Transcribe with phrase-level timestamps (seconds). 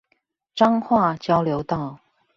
[0.55, 1.99] 彰化交流道